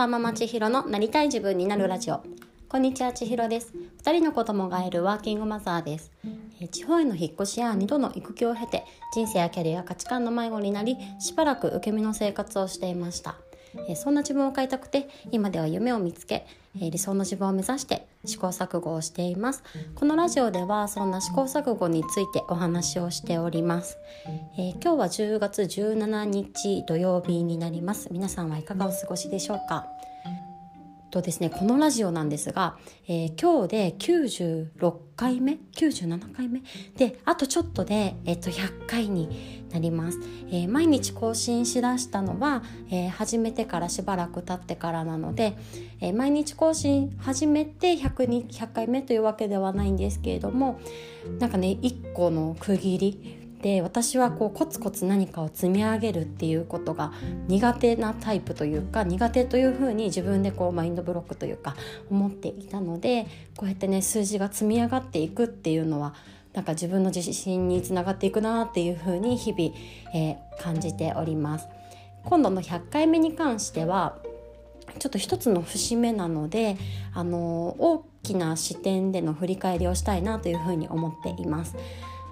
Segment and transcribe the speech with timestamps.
[0.00, 2.22] マママ千尋のなりたい自分になるラジオ。
[2.70, 3.74] こんにちは千尋です。
[4.02, 6.10] 2人の子供がいるワーキングマザーです。
[6.70, 13.36] 地方への引っ越しや2度の育休を経て人生やキャリア価値観の迷子になりしばらく受け身の生活をしていました。
[13.88, 16.46] えそんな自分を変えたくて今では夢を見つけ、
[16.80, 19.62] え理想の自分を目指して試行錯誤をしています。
[19.94, 23.96] このラジオではそんな試行錯誤についてお話をしております、
[24.58, 28.08] えー、今日は10月17日土曜日になります。
[28.10, 29.86] 皆さんはいかがお過ごしでしょうか？
[31.10, 36.62] とですねこのラジオなんですが、えー、今日で96回目97回目。
[36.96, 40.18] であとちょっとで、えー、と100回になります、
[40.48, 45.56] えー、毎日更新しだしたのは、えー、始めてからしばらく経ってからなので、
[46.00, 50.80] えー、毎日更新始めて 100, 100回目というわけではないんですけれども
[51.38, 57.12] なんかね1個の区切りで私はこうコツコツ何かを積み上げるっていうことが
[57.46, 61.76] 苦手なタイプというか苦手というふうに自分でこうマインドブロックというか
[62.10, 63.26] 思っていたので
[63.56, 66.14] こうやってね数字が積み上がっていくっていうのは
[66.54, 69.74] なんか自分の自信につながっていくなっていうふうに日々、
[70.14, 71.68] えー、感じております。
[72.24, 74.18] 今度の100回目に関しては
[74.98, 76.76] ちょっと一つの節目なので
[77.14, 81.76] あの大きな視点での振り返りをしたいなというふうに思っています。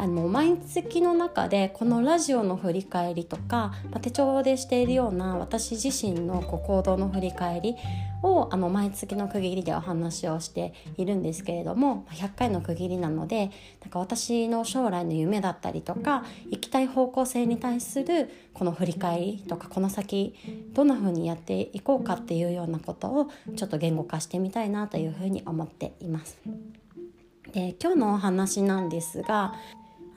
[0.00, 7.76] あの毎月の中でこのラジオの振り返りとか、まあ、手帳でしているような私自身のこう行動の振り返り
[8.22, 13.50] をあの毎月の区切りでお話をしているんですけれども100回の区切りなので
[13.82, 20.34] なんか私の将来の夢だったりとか行きたい方向性に対するこの振り返りとかこの先
[20.72, 26.38] どんな風にやっていこうかっていうようなことをちょっと言語化してみたいなというふうに思っています。
[27.52, 29.54] で今日のお話なんですが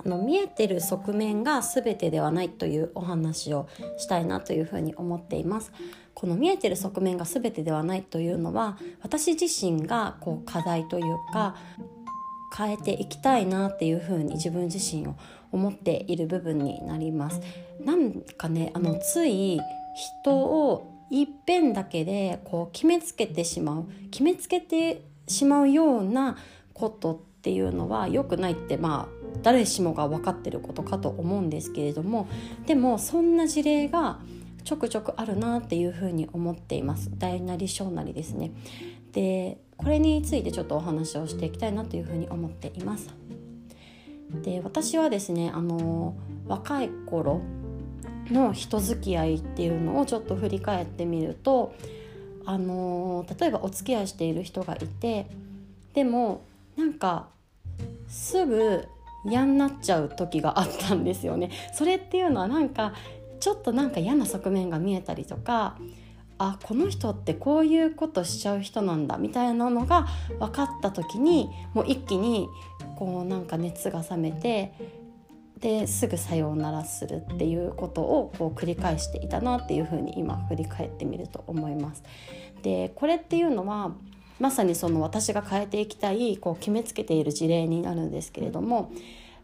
[0.06, 5.72] あの見えてる側面が全てではないというお話をしたいなというふうに思っています。
[6.14, 11.56] この見えてる側面が全てではないというのは私自身がこう課題というか
[12.56, 15.16] 変えていきたいなっていうふうに自分自身を
[15.52, 17.42] 思っている部分になります。
[17.84, 19.60] なんかねあのつい
[19.96, 26.38] 人をいっぺんだけでこう決めつけてしまう決めつけてしまうような
[26.74, 32.28] ことっていうのは良くないってまあ誰しもが分かってることかと思うんですけれども
[32.66, 34.20] でもそんな事例が
[34.64, 37.12] ちょくちょくあるなっていうふうに思っています。
[37.18, 38.52] 大なり小なりですね。
[39.12, 43.10] でこれについてちょっとお話をしていきたいなというふうに思っています。
[44.44, 46.16] で私はですねあの
[46.48, 47.42] 若い頃
[48.32, 51.76] の人付き合いっていうのをちょっと振り返ってみると
[52.46, 55.28] あの例えばお付き合いしている人がいて
[55.94, 56.42] でも
[56.76, 57.28] なんか
[58.08, 58.88] すぐ
[59.26, 61.50] 嫌になっちゃう時があったんですよね。
[61.74, 62.94] それっていうのはなんか
[63.40, 65.78] ちょっとなんか嫌な側面が見えたりとか
[66.38, 70.08] あこの人ってこういうことしちゃう人なんだみたいなのが
[70.40, 72.48] 分かった時にもう一気に
[72.96, 74.74] こうなんか熱が冷めて
[75.60, 82.04] ですぐさようならするっていうことをこう繰り返していたなっていうふうに今振り返ってみると思います。
[82.62, 83.94] でこれっていうのは
[84.40, 88.92] まさにその私が変えていきたいこう決めつけている事例になるんですけれども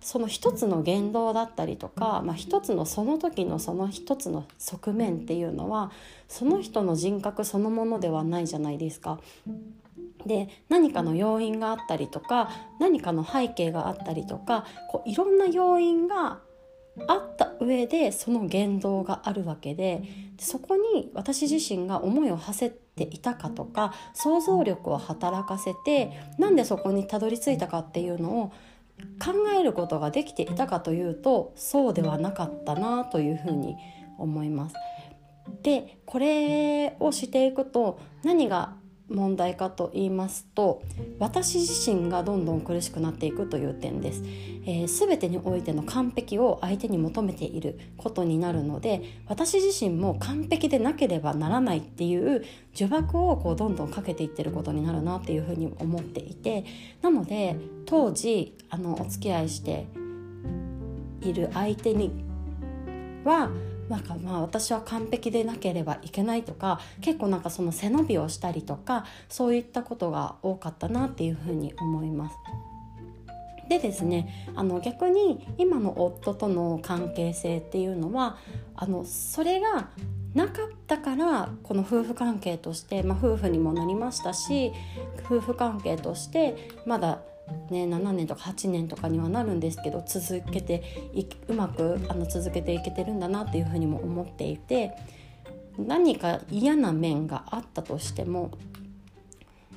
[0.02, 5.92] その一つの言動だったりとか、まあ、一つのその時のその一つの側面っていうのは
[6.28, 9.20] その人の人格そのものではないじゃないですか。
[10.26, 16.40] で何かの要因があったりとか何かの背景があったりとかこういろんな要因が
[17.08, 20.04] あった上でその言動があるわけで
[20.40, 28.54] そこに私自身が思いを馳せていたかとか想像力を働かせてなんでそこにたどり着いたかっていうのを
[29.24, 33.76] 考えることができていたかというとそうではなかったなというふうに
[34.18, 34.76] 思います。
[35.64, 38.76] でこれをしていくと何が
[39.10, 40.82] 問題かと言いますと
[41.20, 44.24] 私自身がどんどん苦しくなっていくという点です、
[44.66, 52.46] えー、全てにおいての完璧を相手に求めていることになるので私自身も完璧でなければならないっていう
[52.76, 56.66] 呪縛をこうどんどんかけていってることになるなっていうふうに思っていて
[57.02, 57.56] なので
[57.86, 59.88] 当時あのお付き合いして
[61.22, 62.12] いる相手に
[63.24, 63.50] は
[63.90, 72.36] なんかまあ私は完璧でなければいけないとか結構なんかその背伸びをしたりとかそういったことが多かったなっていうふうに思います。
[73.68, 78.38] でですねあの逆に今の夫との関係性っていうのは
[78.76, 79.90] あのそれが
[80.34, 84.74] なかったからこの夫婦関係として、まあ、夫婦にもなりましたし
[85.26, 87.20] 夫婦関係としてまだ
[87.70, 90.84] ね、7年とか8年とかにはなるんですけど続けて
[91.48, 94.96] うまくあの続けていけてるんだなっていうふうにも思っていて
[95.78, 98.52] 何か嫌な面があったとしても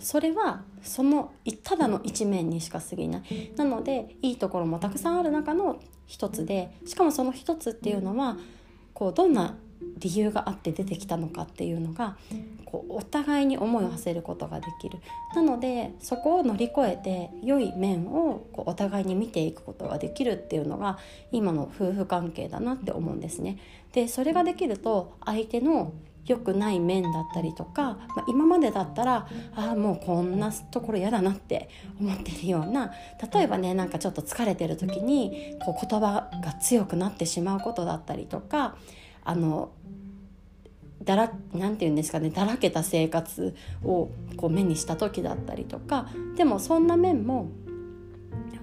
[0.00, 1.32] それはその
[1.62, 3.52] ただの一面にしか過ぎない。
[3.56, 8.36] なのでいいところもたくさんある中の一つでしかもその一つっていうのは
[8.94, 9.56] こうどんな
[9.98, 12.16] 理由があって出てきたのかっていうのが
[12.64, 14.98] こうお互いに思いを馳せることができる
[15.34, 20.98] なのでそこを乗り越えて良い面をこうお互いに見ていくことができるっていうのが
[21.30, 23.58] 今の夫婦関係だなって思うんですね。
[23.92, 25.92] でそれができると相手の
[26.26, 31.68] 良くない面だったりとか、まあ、今までだったらああもうこんなところ嫌だなって
[32.00, 32.92] 思ってるような
[33.32, 38.76] 例えばねなんかちょっと疲れてる時にこう言葉が強くなってしまうことだったりとか
[39.24, 39.70] あの
[41.04, 43.54] だらなんて言うんですかねだらけた生活
[43.84, 47.48] をこう目にした時だったりとかでもそんな面も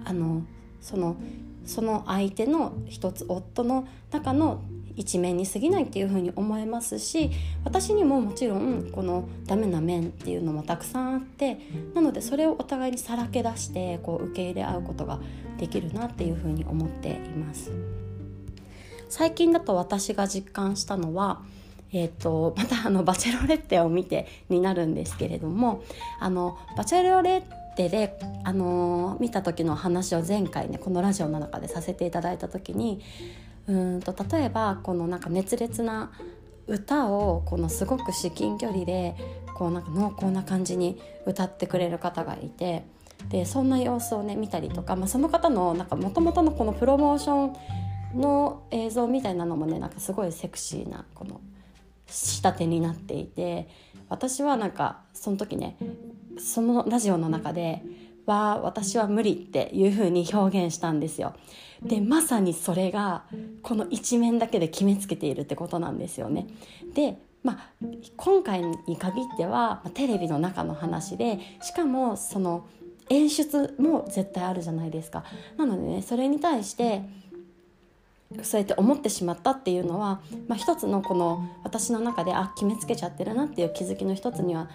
[0.04, 0.42] あの
[0.80, 1.16] その
[1.64, 4.62] その相手の一つ夫の中の
[4.96, 7.30] 一面に過ぎないっていうふうに思えますし
[7.64, 11.58] 私にももちろんこのダメな面っていうのもたくさんあって
[11.94, 15.20] なのでそれをお互いにさらけ出してこう受け入れ合うことが
[15.58, 17.70] できるなっていうふうに思っています。
[19.10, 21.42] 最近だと私が実感したのは
[21.92, 25.82] えーと、またあのバチェロレッテを見てになるんですけれども
[26.20, 27.42] あのバチェロレッ
[27.74, 33.00] テで、あの見た時の話を前回ねこのラジオの中でさせていただいた時に
[33.66, 36.12] うんと例えばこのなんか熱烈な
[36.66, 39.16] 歌をこのすごく至近距離で
[39.54, 42.84] こうなんか濃厚な感じに歌ってくれる方がいて
[43.28, 47.56] でそんな様子をね見たりとか、まあ、その方のもともとのこのプロモーション
[48.14, 51.40] の映像みたいなのもねなんかすごいセクシーなこの
[52.06, 53.68] 仕立てになっていて
[54.08, 55.76] 私はなんかその時ね
[56.38, 57.82] そのラジオの中で
[58.26, 61.34] は私は無理っていう風に表現したんですよ。
[61.82, 63.24] でまさにそれが
[63.62, 66.46] この一面だけで決めつけているってことなんですよね。
[66.94, 67.86] でまあ、
[68.18, 72.66] 今回に限ってはテレビの中の話でしかもその
[73.08, 75.24] 演出も絶対あるじゃないですか。
[75.56, 77.02] なのでねそれに対して
[78.42, 84.70] そうやって思ってしまったっていうのは、まあ、一つのこの私の中であ決めつけちゃってるなっていう気づきの一つには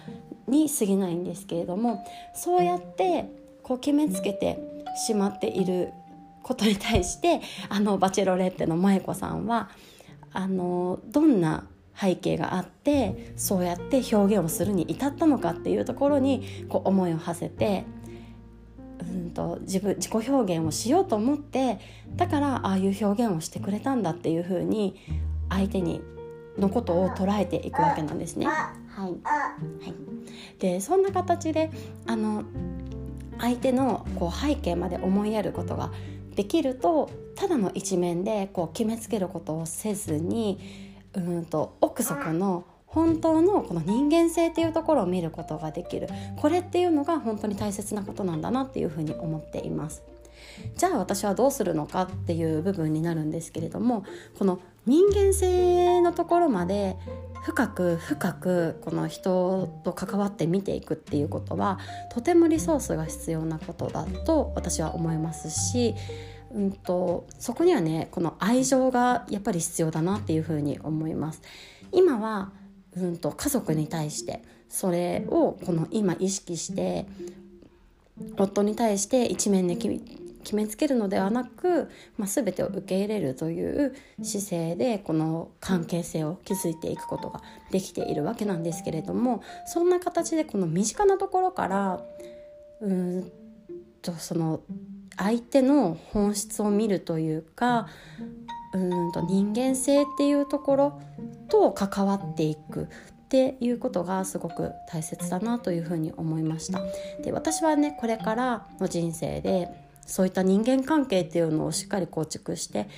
[0.46, 2.04] に過ぎないんですけれども
[2.34, 3.30] そうやって
[3.62, 4.58] こう決めつけて
[5.06, 5.92] しまっている
[6.42, 9.70] ことに対してあのバチェロレッテの萌子さんは
[10.32, 11.66] あのどんな
[11.98, 17.86] 背景があってそうやって表現をするに至ったのかっていうところにこう思いを馳せて
[19.00, 21.78] うんと自分自己表現をしようと思って
[22.16, 24.96] だからああいう表現をしてくれたんだっていうふうに
[25.48, 26.00] 相手に
[26.58, 28.46] のことを捉えていくわけなんですね。
[28.46, 29.94] はい、はい、
[30.58, 31.70] でそんな形で
[32.06, 32.44] あの
[33.38, 35.92] 相手のこう背景まで思いやることが
[36.34, 40.58] できるとただの一面でこう決めつけることをせずに
[41.14, 50.02] うんと奥底の本当のこの人間性っていうところを見ることができるこれっていうのが本当に大切なことなんだなっていうふうに思っています。
[50.76, 54.04] じゃあ私はどうするのかっていう部分になるんですけれども
[54.38, 56.96] この人間性のところまで
[57.42, 61.78] 深く深くこの人と関わって見ていくっていうことは
[62.12, 65.94] とてもリソースが必要なことだと私は思いますし、
[66.52, 71.42] うんと、そこにはねこの愛情がやっぱり必要だなっていうふうに思います。
[71.92, 72.50] 今は
[72.96, 77.06] うんと家族に対してそれをこの今意識して
[78.38, 92.00] 夫に対して一面で決めつけるのではなく、まあ、全てを受け入れるという姿勢でこの関係性を築いていくことができているわけなんですけれどもそんな形でこの身近なところから
[92.80, 93.32] うん
[94.02, 94.60] とその
[95.16, 97.88] 相手の本質を見るというか
[98.72, 101.00] うんと人間性っていうところ
[101.48, 106.80] と関わっていくっていうことがすごく大切だなというふうに思いました
[107.22, 109.68] で私はねこれからの人生で
[110.06, 112.88] そういった人間関係っていうのをしっかり構築して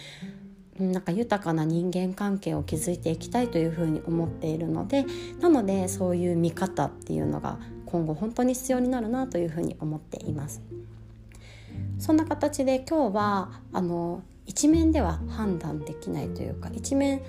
[0.79, 5.07] なんか豊かな人間関係を築いていきたいというふうに思っているので
[5.41, 10.63] なのでそういう見方っていうのが今後本当に必要になるなというふうに思っています。
[11.99, 17.23] そんな形で今日はあの一面では判断できないというか一面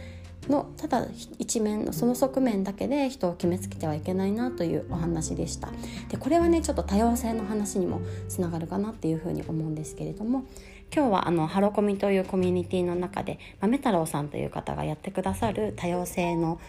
[0.47, 1.05] のただ
[1.37, 5.69] 一面のその側面だけで人を決めつけてはいけないなというお話でした。
[6.09, 10.45] でこれはねちょっと多様性の話にもつながるかなっていうふうに思うんですけれども
[10.93, 16.59] 今日はあのハロコミというコミュニティの中で豆太郎さんという方がやってくださる多様性の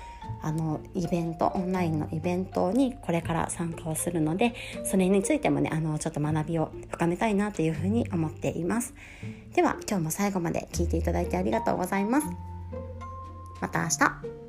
[0.42, 8.94] あのイベントオンラインのイベントにこれから参加をするのでそれについてもねあのちょっと学びを深めたいなというふうに思っています。
[9.54, 12.26] では今日も最後まで聞いていただいてありがとうございます。
[13.60, 14.39] また明日。